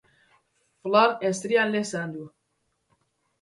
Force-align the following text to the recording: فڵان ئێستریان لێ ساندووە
فڵان 0.81 1.11
ئێستریان 1.23 1.69
لێ 1.73 1.83
ساندووە 1.91 2.29